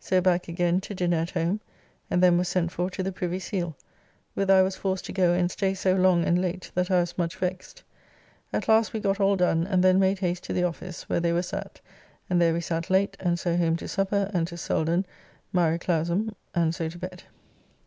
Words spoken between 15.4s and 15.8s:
"Mare